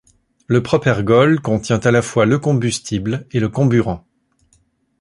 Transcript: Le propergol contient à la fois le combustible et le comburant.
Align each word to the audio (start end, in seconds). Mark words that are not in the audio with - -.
Le 0.47 0.63
propergol 0.63 1.41
contient 1.41 1.77
à 1.77 1.91
la 1.91 2.01
fois 2.01 2.25
le 2.25 2.39
combustible 2.39 3.27
et 3.29 3.39
le 3.39 3.49
comburant. 3.49 4.03